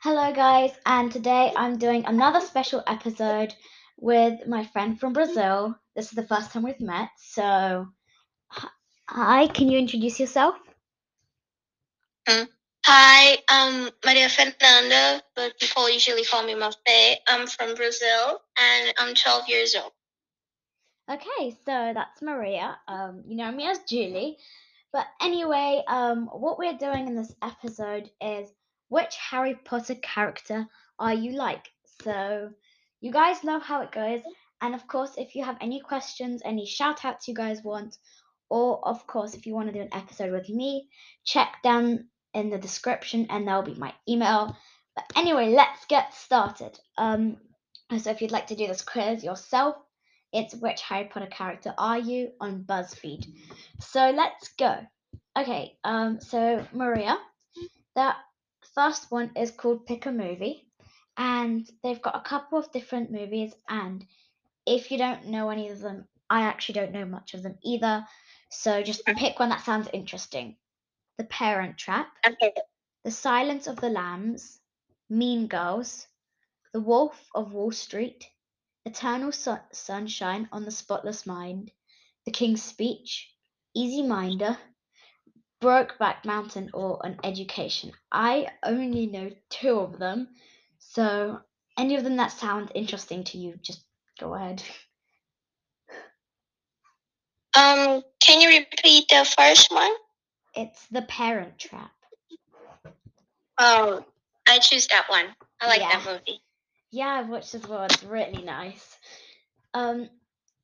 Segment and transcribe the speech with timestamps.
[0.00, 3.52] Hello, guys, and today I'm doing another special episode
[3.98, 5.74] with my friend from Brazil.
[5.96, 7.88] This is the first time we've met, so
[9.08, 10.54] hi, can you introduce yourself?
[12.86, 17.16] Hi, I'm Maria Fernanda, but people usually call me Mafé.
[17.26, 19.90] I'm from Brazil and I'm 12 years old.
[21.10, 22.78] Okay, so that's Maria.
[22.86, 24.38] Um, you know me as Julie.
[24.92, 28.48] But anyway, um, what we're doing in this episode is
[28.88, 30.66] which Harry Potter character
[30.98, 31.70] are you like?
[32.02, 32.50] So
[33.00, 34.20] you guys know how it goes.
[34.60, 37.96] And of course, if you have any questions, any shout outs you guys want,
[38.50, 40.88] or of course, if you want to do an episode with me,
[41.24, 44.56] check down in the description and there'll be my email.
[44.94, 46.78] But anyway, let's get started.
[46.96, 47.36] Um,
[47.96, 49.76] so if you'd like to do this quiz yourself,
[50.32, 53.26] it's which Harry Potter character are you on BuzzFeed.
[53.80, 54.78] So let's go.
[55.38, 57.16] Okay, um, so Maria,
[57.94, 58.16] that
[58.74, 60.66] first one is called Pick a Movie,
[61.16, 63.52] and they've got a couple of different movies.
[63.68, 64.04] And
[64.66, 68.06] if you don't know any of them, I actually don't know much of them either.
[68.50, 70.56] So just pick one that sounds interesting.
[71.16, 72.08] The Parent Trap.
[73.04, 74.60] The Silence of the Lambs,
[75.08, 76.06] Mean Girls,
[76.72, 78.28] The Wolf of Wall Street,
[78.84, 81.70] Eternal Sun- Sunshine on the Spotless Mind,
[82.26, 83.32] The King's Speech,
[83.74, 84.58] Easy Minder,
[85.60, 87.92] Brokeback Mountain, or An Education.
[88.12, 90.28] I only know two of them,
[90.78, 91.40] so
[91.76, 93.82] any of them that sound interesting to you, just
[94.20, 94.62] go ahead.
[97.56, 99.92] Um, can you repeat the first one?
[100.54, 101.90] It's The Parent Trap.
[103.58, 104.04] Oh,
[104.48, 105.34] I choose that one.
[105.60, 105.98] I like Yeah.
[105.98, 106.40] that movie.
[106.90, 107.82] Yeah, I've watched as well.
[107.84, 108.96] It's really nice.
[109.74, 110.08] Um,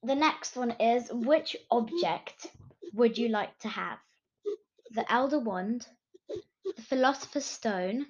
[0.03, 2.47] the next one is which object
[2.93, 3.99] would you like to have?
[4.95, 5.89] The Elder Wand,
[6.29, 8.07] the Philosopher's Stone,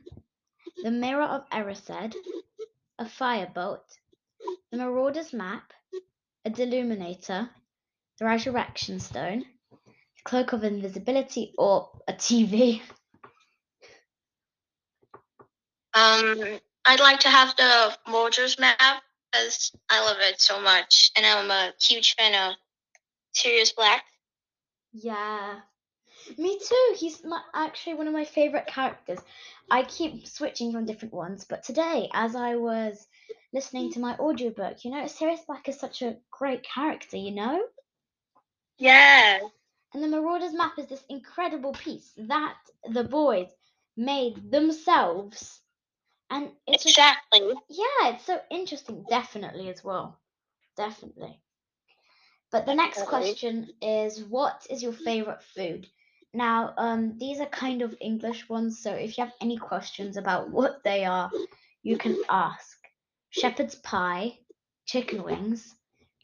[0.83, 2.15] the Mirror of Erised,
[2.99, 3.81] a Firebolt,
[4.71, 5.73] the Marauder's Map,
[6.45, 7.49] a Deluminator,
[8.19, 12.83] the Resurrection Stone, the Cloak of Invisibility, or a TV.
[15.95, 19.03] Um, I'd like to have the Marauder's map
[19.33, 22.57] because I love it so much, and I'm a huge fan of
[23.33, 24.05] Sirius Black.
[24.93, 25.61] Yeah.
[26.39, 26.95] Me too.
[26.97, 29.21] He's my, actually one of my favorite characters.
[29.71, 33.07] I keep switching from different ones, but today, as I was
[33.53, 37.61] listening to my audiobook, you know, Sirius Black is such a great character, you know?
[38.79, 39.41] Yeah.
[39.95, 43.55] And the Marauders map is this incredible piece that the boys
[43.97, 45.63] made themselves.
[46.31, 47.55] And it's just, Exactly.
[47.69, 49.05] yeah, it's so interesting.
[49.09, 50.21] Definitely as well.
[50.77, 51.43] Definitely.
[52.51, 55.89] But the next question is what is your favorite food?
[56.35, 60.51] Now, um, these are kind of English ones, so if you have any questions about
[60.51, 61.31] what they are,
[61.83, 62.77] you can ask.
[63.31, 64.39] Shepherd's pie,
[64.87, 65.75] chicken wings,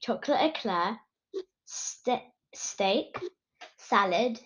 [0.02, 0.98] chocolate eclair,
[1.64, 3.16] ste- steak,
[3.76, 4.40] salad,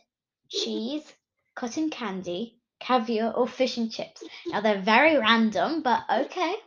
[0.51, 1.11] cheese,
[1.55, 4.23] cotton candy, caviar, or fish and chips.
[4.47, 6.55] Now they're very random, but okay.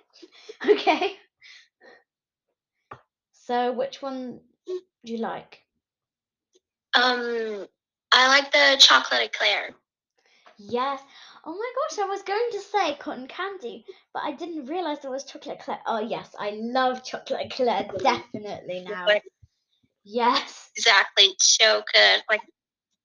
[0.67, 1.13] Okay.
[3.31, 4.41] So which one
[5.05, 5.59] do you like?
[6.93, 7.67] Um,
[8.17, 9.75] I like the chocolate eclair.
[10.57, 10.99] Yes.
[11.45, 15.11] Oh my gosh, I was going to say cotton candy, but I didn't realize there
[15.11, 15.77] was chocolate eclair.
[15.85, 19.05] Oh yes, I love chocolate eclair definitely now.
[20.03, 20.71] Yes.
[20.75, 21.25] Exactly.
[21.25, 22.23] It's so good.
[22.27, 22.41] Like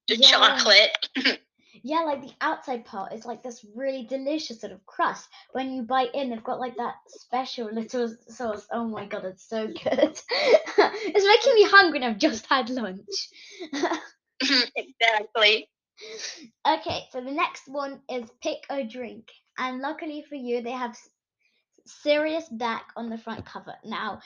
[0.08, 0.28] the Yeah.
[0.28, 1.38] chocolate.
[1.84, 5.26] Yeah, like the outside part is like this really delicious sort of crust.
[5.52, 8.66] When you bite in, they've got like that special little sauce.
[8.70, 10.20] Oh my god, it's so good.
[10.30, 13.30] it's making me hungry and I've just had lunch.
[14.76, 15.68] exactly.
[16.66, 19.28] Okay, so the next one is pick a drink.
[19.58, 20.96] And luckily for you, they have
[21.86, 23.74] Sirius Black on the front cover.
[23.84, 24.20] Now,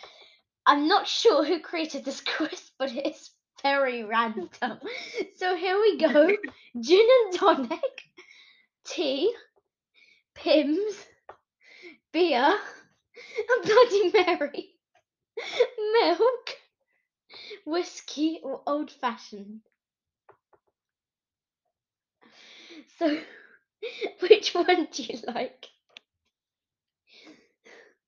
[0.66, 3.30] I'm not sure who created this quiz, but it's
[3.62, 4.48] very random.
[5.36, 6.28] So here we go
[6.80, 8.02] gin and tonic,
[8.86, 9.32] tea,
[10.34, 11.06] Pimm's,
[12.12, 14.74] beer, a Bloody Mary,
[16.00, 16.56] milk,
[17.64, 19.60] whiskey, or old fashioned.
[22.98, 23.20] So,
[24.20, 25.68] which one do you like?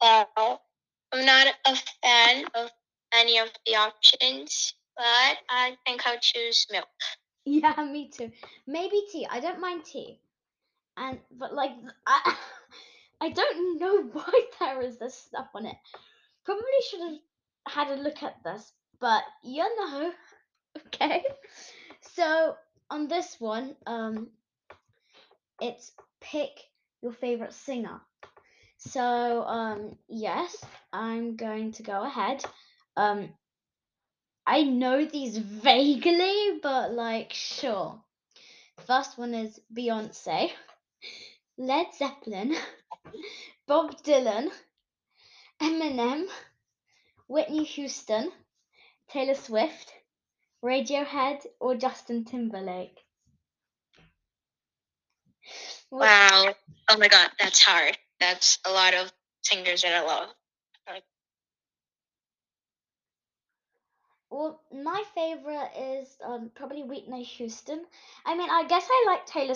[0.00, 0.62] Well,
[1.12, 2.70] I'm not a fan of
[3.12, 6.88] any of the options, but I think I'll choose milk.
[7.44, 8.30] Yeah, me too.
[8.66, 9.26] Maybe tea.
[9.30, 10.20] I don't mind tea.
[10.96, 11.72] And but like
[12.06, 12.36] I
[13.20, 15.76] I don't know why there is this stuff on it.
[16.44, 17.18] Probably should have
[17.68, 20.12] had a look at this, but you know.
[20.86, 21.24] Okay.
[22.02, 22.56] So
[22.90, 24.30] on this one, um
[25.60, 26.50] it's pick
[27.02, 28.00] your favorite singer.
[28.78, 32.44] So, um, yes, I'm going to go ahead.
[32.96, 33.30] Um,
[34.46, 38.00] I know these vaguely, but like, sure.
[38.86, 40.50] First one is Beyonce,
[41.58, 42.54] Led Zeppelin,
[43.66, 44.48] Bob Dylan,
[45.60, 46.26] Eminem,
[47.26, 48.30] Whitney Houston,
[49.08, 49.92] Taylor Swift,
[50.64, 52.98] Radiohead, or Justin Timberlake.
[55.90, 56.54] Wow.
[56.90, 57.96] Oh my god, that's hard.
[58.20, 59.12] That's a lot of
[59.42, 60.28] singers that I love.
[64.30, 67.84] Well, my favorite is um, probably Whitney Houston.
[68.26, 69.54] I mean, I guess I like Taylor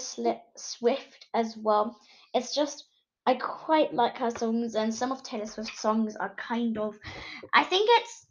[0.57, 1.99] Swift as well.
[2.33, 2.85] It's just
[3.27, 6.99] I quite like her songs, and some of Taylor Swift's songs are kind of.
[7.53, 8.27] I think it's.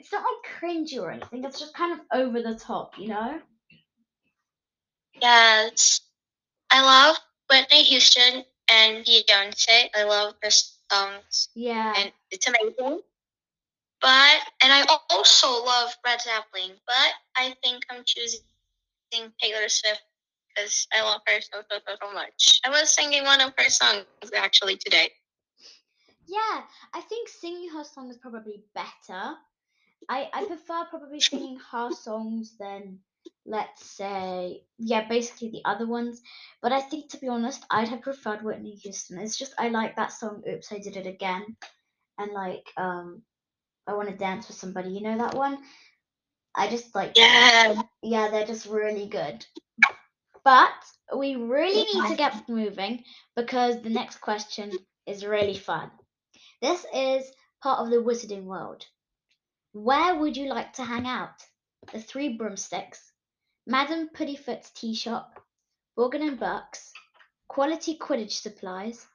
[0.00, 1.44] It's not like cringy or anything.
[1.44, 3.40] It's just kind of over the top, you know.
[5.20, 6.00] Yes.
[6.70, 7.16] I love
[7.50, 9.90] Whitney Houston and Beyonce.
[9.94, 11.92] I love their songs Yeah.
[11.96, 13.02] and it's amazing.
[14.00, 18.40] But and I also love Red Zeppelin, but I think I'm choosing
[19.40, 20.02] Taylor Swift
[20.48, 22.60] because I love her so so so so much.
[22.64, 25.10] I was singing one of her songs actually today.
[26.26, 26.62] Yeah,
[26.94, 29.36] I think singing her song is probably better.
[30.08, 33.00] I, I prefer probably singing her songs than,
[33.46, 36.22] let's say, yeah, basically the other ones.
[36.62, 39.18] But I think, to be honest, I'd have preferred Whitney Houston.
[39.18, 41.56] It's just I like that song, Oops, I Did It Again.
[42.18, 43.22] And like, um,
[43.86, 44.90] I Want to Dance with Somebody.
[44.90, 45.58] You know that one?
[46.54, 47.82] I just like, Yeah.
[48.02, 49.44] yeah, they're just really good.
[50.44, 50.72] But
[51.16, 53.04] we really need to get moving
[53.36, 54.72] because the next question
[55.06, 55.90] is really fun.
[56.62, 57.30] This is
[57.62, 58.84] part of the wizarding world.
[59.72, 61.42] Where would you like to hang out?
[61.92, 63.09] The Three Broomsticks,
[63.66, 65.42] Madam Puddifoot's Tea Shop,
[65.96, 66.92] Borgin and Burke's,
[67.48, 69.06] Quality Quidditch Supplies,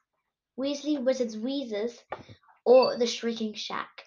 [0.58, 2.02] Weasley Wizards Wheezes,
[2.64, 4.04] or the Shrieking Shack?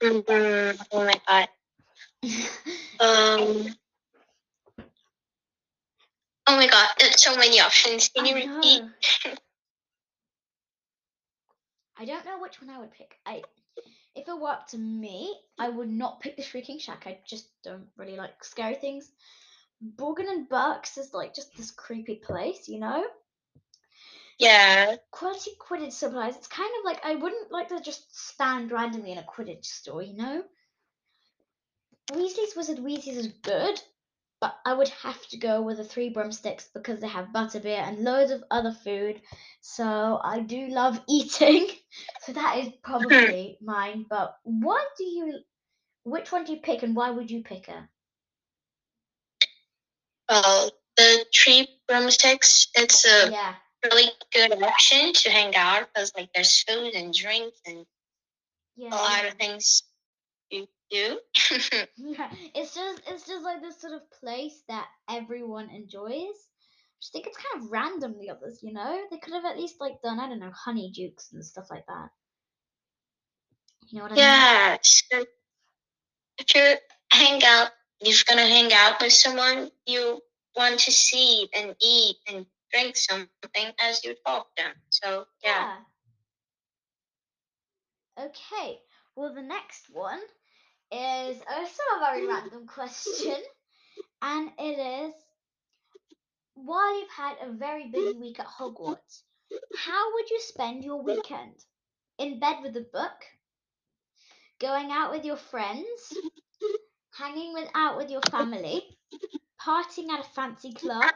[0.00, 0.86] Mhm.
[0.90, 1.48] Oh my god.
[3.00, 3.74] Um.
[6.46, 8.08] Oh my god, there's so many options.
[8.08, 8.82] Can you I repeat?
[11.96, 13.16] I don't know which one I would pick.
[13.24, 13.42] I,
[14.14, 17.04] if it were up to me, I would not pick the Shrieking Shack.
[17.06, 19.10] I just don't really like scary things.
[19.96, 23.04] Borgin and Burke's is like just this creepy place, you know.
[24.38, 24.96] Yeah.
[25.10, 26.36] Quality Quidditch supplies.
[26.36, 30.02] It's kind of like I wouldn't like to just stand randomly in a Quidditch store,
[30.02, 30.42] you know.
[32.12, 33.80] Weasley's Wizard Weasley's is good,
[34.42, 38.00] but I would have to go with the Three Broomsticks because they have butterbeer and
[38.00, 39.22] loads of other food.
[39.60, 41.68] So I do love eating.
[42.22, 44.04] So that is probably mine.
[44.10, 45.38] But what do you?
[46.02, 47.88] Which one do you pick, and why would you pick her?
[50.28, 52.66] Uh, well, the tree broomsticks.
[52.74, 53.54] It's a Yeah,
[53.84, 57.86] really good option to hang out because like there's food and drinks and
[58.76, 58.90] yeah.
[58.90, 59.84] a lot of things
[60.52, 61.20] you do.
[61.96, 66.10] Yeah, it's just it's just like this sort of place that everyone enjoys.
[66.10, 68.16] I just think it's kind of random.
[68.18, 71.32] The others, you know, they could have at least like done I don't know Honeydukes
[71.32, 72.10] and stuff like that.
[73.90, 74.18] You know what I mean?
[74.18, 74.78] yeah.
[74.82, 75.24] So
[76.38, 76.74] if you
[77.10, 77.70] hang out,
[78.00, 80.20] you're gonna hang out with someone you
[80.56, 84.74] want to see and eat and drink something as you talk to them.
[84.90, 85.66] So yeah.
[85.66, 85.76] Yeah.
[88.18, 88.80] Okay.
[89.14, 90.20] Well, the next one
[90.92, 93.36] is also a very random question,
[94.20, 95.14] and it is:
[96.54, 99.22] While you've had a very busy week at Hogwarts,
[99.76, 101.54] how would you spend your weekend?
[102.18, 103.24] In bed with a book,
[104.60, 106.12] going out with your friends,
[107.14, 108.82] hanging with, out with your family,
[109.60, 111.10] partying at a fancy club,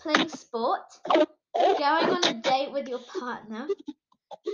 [0.00, 0.84] playing sport,
[1.54, 3.66] going on a date with your partner,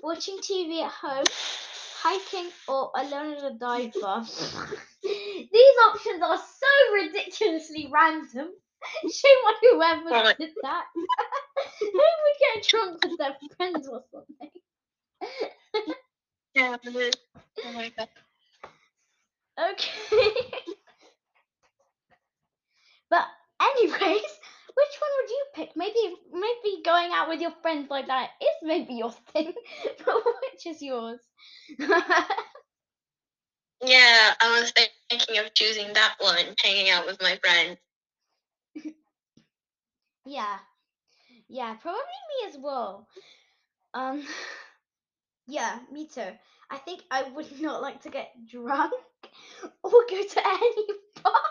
[0.02, 1.24] watching TV at home,
[2.02, 4.24] hiking, or alone at a dive bar.
[5.02, 8.48] These options are so ridiculously random.
[9.02, 10.84] Shame on whoever did that.
[11.80, 14.50] Who would get drunk with their friends or something?
[16.54, 16.76] Yeah.
[16.84, 18.08] Oh my god.
[19.58, 19.90] Okay.
[23.10, 23.26] but
[23.60, 24.37] anyways,
[24.78, 25.76] which one would you pick?
[25.76, 29.52] Maybe maybe going out with your friends like that is maybe your thing,
[30.04, 31.20] but which is yours?
[33.82, 34.72] Yeah, I was
[35.10, 37.78] thinking of choosing that one, hanging out with my friends.
[40.24, 40.58] yeah.
[41.48, 43.08] Yeah, probably me as well.
[43.94, 44.24] Um
[45.46, 46.32] yeah, me too.
[46.70, 48.92] I think I would not like to get drunk
[49.82, 50.86] or go to any
[51.22, 51.42] bar.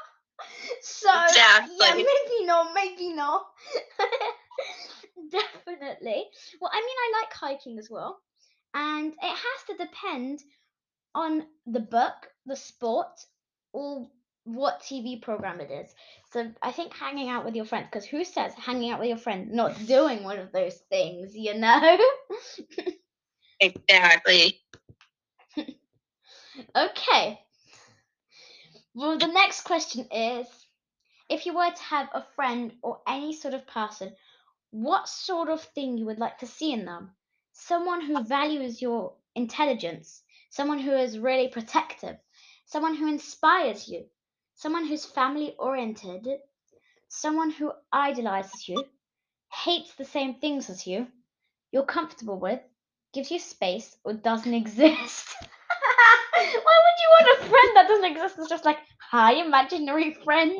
[0.81, 3.45] So yeah, maybe not, maybe not.
[5.31, 6.25] Definitely definitely.
[6.61, 8.19] Well, I mean, I like hiking as well,
[8.73, 10.39] and it has to depend
[11.15, 12.13] on the book,
[12.45, 13.19] the sport,
[13.73, 14.07] or
[14.43, 15.93] what TV program it is.
[16.31, 19.17] So I think hanging out with your friends, because who says hanging out with your
[19.17, 21.97] friends not doing one of those things, you know?
[23.59, 24.61] Exactly.
[26.75, 27.39] okay.
[28.97, 30.47] Well, the next question is
[31.29, 34.15] if you were to have a friend or any sort of person,
[34.71, 37.11] what sort of thing you would like to see in them?
[37.53, 42.17] Someone who values your intelligence, someone who is really protective,
[42.65, 44.07] someone who inspires you,
[44.55, 46.27] someone who's family oriented,
[47.07, 48.83] someone who idolizes you,
[49.53, 51.05] hates the same things as you,
[51.71, 52.61] you're comfortable with,
[53.13, 55.35] gives you space, or doesn't exist.
[56.37, 58.35] Why would you want a friend that doesn't exist?
[58.39, 60.53] It's just like, hi, imaginary friend.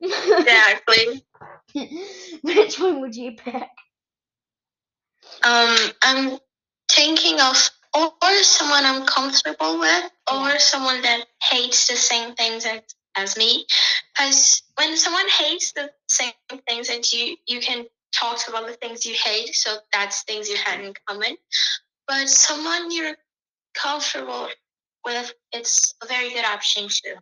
[0.00, 1.24] Exactly.
[2.42, 3.68] Which one would you pick?
[5.42, 6.38] Um, I'm
[6.90, 12.80] thinking of or someone I'm comfortable with, or someone that hates the same things as,
[13.16, 13.66] as me.
[14.14, 16.32] Because when someone hates the same
[16.68, 20.56] things as you, you can talk about the things you hate, so that's things you
[20.64, 21.36] have in common.
[22.06, 23.16] But someone you're
[23.80, 24.48] comfortable
[25.04, 27.14] with, it's a very good option too.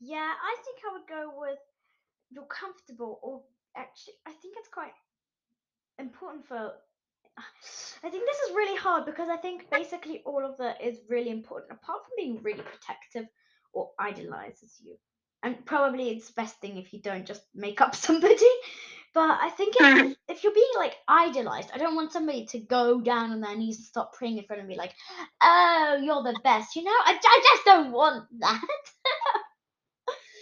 [0.00, 1.58] Yeah, I think I would go with
[2.30, 3.42] you're comfortable, or
[3.76, 4.92] actually, I think it's quite
[5.98, 6.72] important for.
[8.04, 11.30] I think this is really hard because I think basically all of that is really
[11.30, 13.26] important, apart from being really protective
[13.72, 14.96] or idolizes you.
[15.42, 18.36] And probably it's best thing if you don't just make up somebody.
[19.14, 23.00] But I think if, if you're being like idolized, I don't want somebody to go
[23.00, 24.92] down on their knees and start praying in front of me like,
[25.42, 26.74] oh, you're the best.
[26.76, 28.60] You know, I, I just don't want that.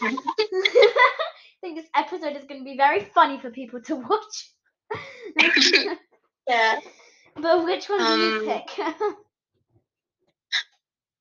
[0.03, 0.11] I
[1.61, 4.51] think this episode is going to be very funny for people to watch.
[6.49, 6.81] Yeah.
[7.37, 8.79] but which one do you Um, pick?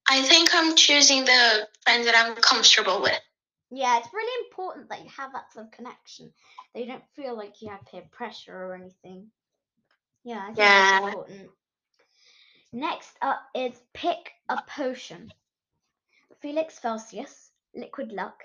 [0.10, 3.20] I think I'm choosing the friend that I'm comfortable with.
[3.72, 6.34] Yeah, it's really important that you have that sort of connection.
[6.74, 9.32] That you don't feel like you have peer pressure or anything.
[10.24, 11.00] Yeah, I think Yeah.
[11.00, 11.52] that's important.
[12.74, 15.34] Next up is pick a potion.
[16.42, 18.44] Felix Felicis, Liquid Luck,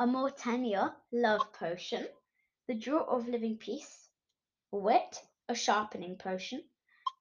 [0.00, 2.06] Amortentia, Love Potion,
[2.66, 4.08] the Draw of Living Peace,
[4.72, 6.62] Wit, a Sharpening Potion,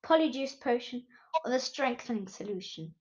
[0.04, 1.06] Polyjuice Potion,
[1.44, 2.94] or the Strengthening Solution.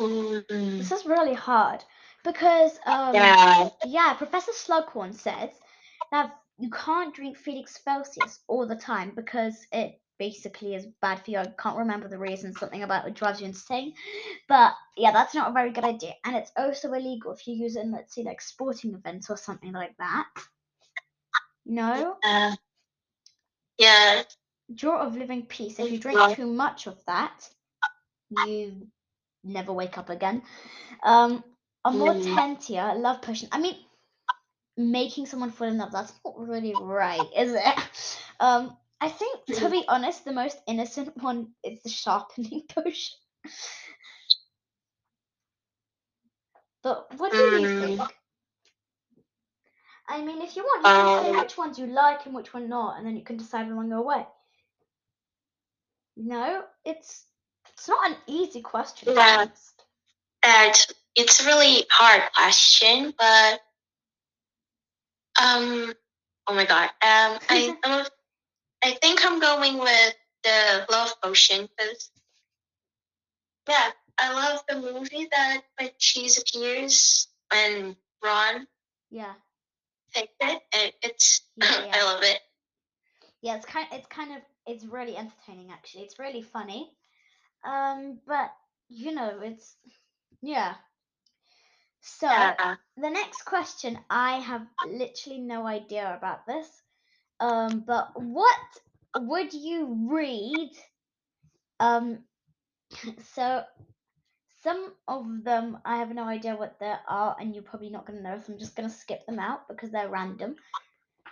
[0.00, 1.84] Mm, This is really hard
[2.24, 3.68] because um, yeah.
[3.84, 5.50] yeah, Professor Slughorn says
[6.10, 11.30] that you can't drink Felix Felicis all the time because it basically is bad for
[11.30, 11.38] you.
[11.38, 13.94] I can't remember the reason, something about it drives you insane.
[14.48, 16.12] But yeah, that's not a very good idea.
[16.24, 19.36] And it's also illegal if you use it in, let's say, like sporting events or
[19.36, 20.26] something like that.
[21.66, 22.16] No?
[22.22, 22.56] Uh,
[23.78, 24.22] yeah.
[24.74, 25.78] Draw of Living Peace.
[25.78, 27.48] If you drink too much of that,
[28.30, 28.86] you
[29.44, 30.42] never wake up again.
[31.02, 31.44] Um,
[31.84, 31.92] a Mm.
[31.92, 33.48] Mortentia, love potion.
[33.52, 33.76] I mean,
[34.76, 37.74] making someone fall in love, that's not really right, is it?
[38.40, 39.70] Um, I think, to Mhm.
[39.70, 43.16] be honest, the most innocent one is the sharpening potion.
[46.82, 47.68] But what do you Mm.
[47.68, 48.16] think?
[50.08, 52.52] I mean, if you want, you can say Um, which ones you like and which
[52.52, 54.26] one not, and then you can decide along your way.
[56.16, 57.26] No, it's
[57.76, 59.12] it's not an easy question.
[59.14, 59.36] Yeah.
[59.40, 59.84] honest.
[60.42, 60.74] that
[61.14, 63.60] it's a really hard question, but
[65.40, 65.94] um,
[66.46, 68.06] oh my god, um, I I'm,
[68.84, 70.14] I think I'm going with
[70.44, 72.10] the love potion because
[73.68, 78.66] yeah, I love the movie that like cheese appears and Ron
[79.10, 79.34] Yeah.
[80.14, 81.92] picked it, and it's Yeah, yeah.
[81.94, 82.40] I love it.
[83.42, 86.02] Yeah, it's kind it's kind of it's really entertaining actually.
[86.04, 86.90] It's really funny.
[87.64, 88.50] Um, but
[88.88, 89.76] you know, it's
[90.42, 90.74] yeah.
[92.00, 92.76] So Yeah.
[92.96, 96.68] the next question, I have literally no idea about this.
[97.40, 98.58] Um, but what
[99.16, 100.70] would you read?
[101.80, 102.24] Um,
[103.34, 103.64] so
[104.62, 108.22] some of them I have no idea what they are, and you're probably not gonna
[108.22, 110.56] know, so I'm just gonna skip them out because they're random.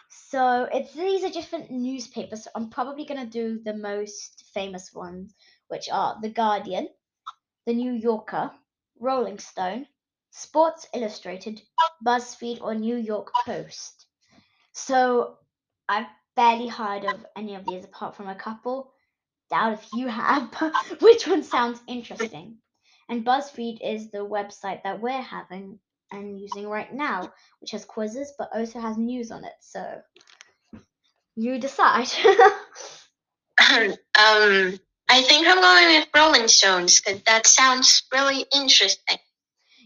[0.08, 2.44] So it's these are different newspapers.
[2.44, 5.34] So I'm probably gonna do the most famous ones,
[5.72, 6.86] which are The Guardian,
[7.64, 8.50] The New Yorker,
[9.00, 9.86] Rolling Stone,
[10.30, 11.62] Sports Illustrated,
[12.06, 14.04] BuzzFeed, or New York Post.
[14.72, 15.38] So
[15.88, 18.92] I've barely heard of any of these apart from a couple.
[19.48, 20.52] Doubt if you have,
[21.00, 22.58] which one sounds interesting?
[23.08, 25.78] And BuzzFeed is the website that we're having
[26.10, 29.54] and using right now, which has quizzes but also has news on it.
[29.60, 30.02] So
[31.34, 32.12] You decide.
[34.18, 34.78] um,
[35.12, 39.18] I think I'm going with Rolling Stones because that sounds really interesting.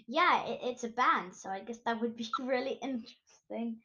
[0.07, 3.79] yeah, it, it's a band, so I guess that would be really interesting.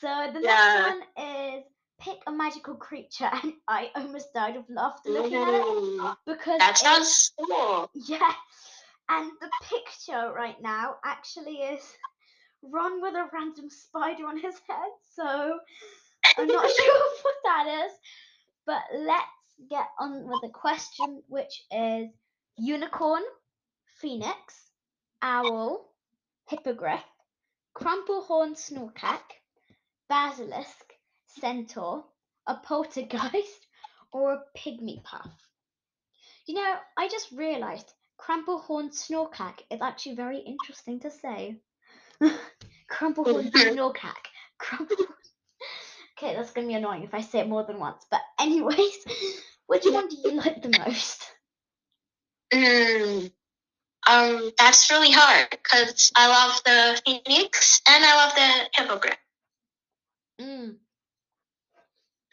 [0.00, 0.40] So the Yeah.
[0.40, 1.64] next one is
[2.00, 5.66] pick a magical creature, and I almost died of laughter looking at it
[6.26, 7.90] because that it- sounds cool.
[7.94, 8.32] Yeah,
[9.08, 11.80] and the picture right now actually is
[12.62, 14.90] Ron with a random spider on his head.
[15.14, 15.58] So
[16.38, 17.92] I'm not sure what that is,
[18.66, 19.35] but let's
[19.70, 22.08] get on with the question, which is
[22.56, 23.22] unicorn,
[24.00, 24.70] phoenix,
[25.22, 25.92] owl,
[26.48, 27.04] hippogriff,
[27.76, 29.22] crumplehorn snorkack,
[30.08, 30.94] basilisk,
[31.26, 32.04] centaur,
[32.46, 33.66] a poltergeist,
[34.12, 35.30] or a pygmy puff.
[36.46, 41.56] You know, I just realised crumplehorn snorkack is actually very interesting to say.
[42.90, 44.30] crumplehorn oh, snorkack.
[44.60, 45.25] Crumplehorn.
[46.18, 48.06] Okay, that's gonna be annoying if I say it more than once.
[48.10, 49.06] But anyways,
[49.66, 51.24] which one do you like the most?
[52.52, 53.32] Mm,
[54.08, 59.18] um, that's really hard because I love the phoenix and I love the hippogriff.
[60.40, 60.76] Mm,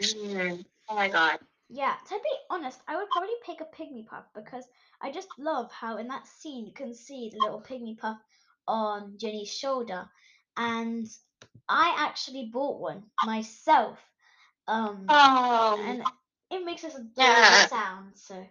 [0.01, 1.39] Mm, oh my god.
[1.69, 4.65] yeah, to be honest, I would probably pick a pygmy puff because
[5.01, 8.17] I just love how in that scene you can see the little pygmy puff
[8.67, 10.09] on Ginny's shoulder,
[10.57, 11.07] and
[11.69, 13.99] I actually bought one myself.
[14.67, 16.03] Um, Oh, and
[16.51, 17.67] it makes us adorable Yeah.
[17.67, 18.17] sound.
[18.17, 18.45] So,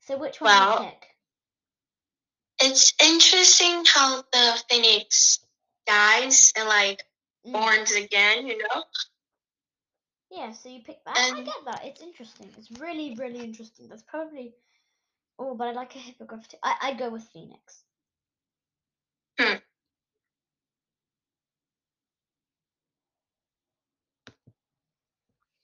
[0.00, 1.16] so which one Well, do you pick?
[2.60, 5.40] it's interesting how the phoenix
[5.86, 7.02] dies and like
[7.46, 8.84] Mm, borns again, you know?
[10.30, 11.28] Yeah, so you pick that.
[11.32, 11.84] I get that.
[11.84, 12.54] It's interesting.
[12.56, 13.88] It's really, really interesting.
[13.88, 14.54] That's probably.
[15.38, 16.58] Oh, but I like a hippogriff too.
[16.62, 17.84] I I go with phoenix.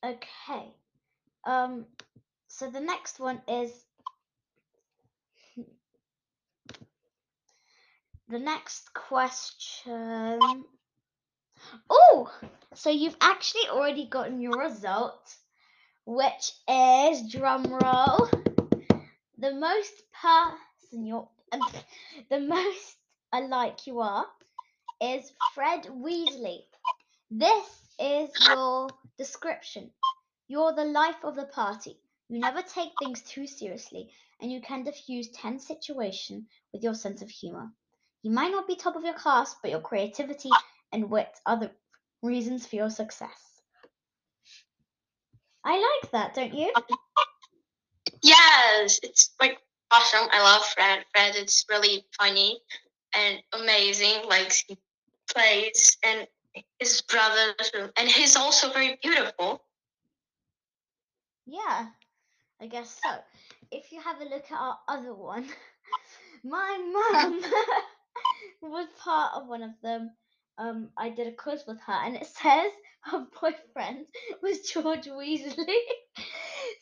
[0.04, 0.74] Okay.
[1.44, 1.86] Um.
[2.48, 3.72] So the next one is.
[8.28, 10.38] The next question.
[11.90, 12.30] Oh,
[12.74, 15.34] so you've actually already gotten your result,
[16.06, 18.28] which is drum roll.
[19.38, 21.28] The most person you're,
[22.30, 22.96] the most
[23.32, 24.26] alike you are,
[25.02, 26.60] is Fred Weasley.
[27.30, 27.66] This
[28.00, 29.90] is your description.
[30.48, 31.98] You're the life of the party.
[32.28, 34.10] You never take things too seriously,
[34.40, 37.70] and you can diffuse tense situation with your sense of humor.
[38.22, 40.50] You might not be top of your class, but your creativity
[40.92, 41.70] and wit are the
[42.22, 43.62] reasons for your success.
[45.64, 46.72] I like that, don't you?
[48.22, 49.58] Yes, it's like
[49.90, 50.28] awesome.
[50.32, 51.04] I love Fred.
[51.12, 52.60] Fred is really funny
[53.14, 54.28] and amazing.
[54.28, 54.78] Like he
[55.32, 56.26] plays and
[56.78, 57.54] his brother,
[57.96, 59.62] and he's also very beautiful.
[61.46, 61.86] Yeah,
[62.60, 63.10] I guess so.
[63.70, 65.48] If you have a look at our other one,
[66.44, 66.78] my
[67.12, 67.42] mum
[68.62, 70.10] was part of one of them.
[70.58, 72.70] Um, I did a quiz with her, and it says
[73.02, 74.06] her boyfriend
[74.42, 75.80] was George Weasley.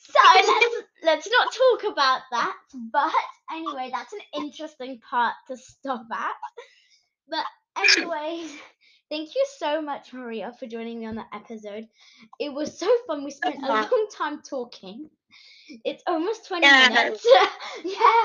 [0.00, 2.56] so let's let's not talk about that.
[2.92, 3.12] But
[3.52, 6.34] anyway, that's an interesting part to stop at.
[7.28, 7.44] But
[7.76, 8.50] anyways,
[9.10, 11.88] thank you so much, Maria, for joining me on the episode.
[12.38, 13.24] It was so fun.
[13.24, 15.10] We spent a long time talking.
[15.84, 16.90] It's almost 20 Yes.
[16.90, 17.26] minutes.
[17.84, 18.24] yeah.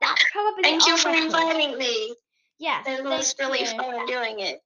[0.00, 2.14] That's probably Thank you for inviting me.
[2.58, 3.76] Yes, It was thank really you.
[3.76, 4.60] fun doing it.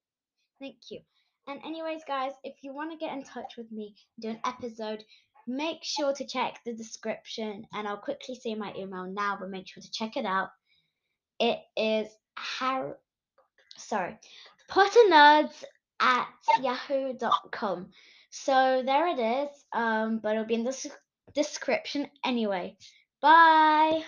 [0.60, 1.00] Thank you.
[1.48, 5.04] And anyways, guys, if you want to get in touch with me, do an episode,
[5.46, 9.66] make sure to check the description, and I'll quickly say my email now, but make
[9.68, 10.50] sure to check it out.
[11.40, 12.96] It is har
[13.76, 14.18] sorry,
[14.72, 15.64] potternerds
[16.00, 16.28] at
[16.60, 17.90] yahoo.com.
[18.30, 19.64] So there it is.
[19.72, 20.90] Um, but it'll be in the
[21.34, 22.76] description anyway.
[23.20, 24.02] Bye.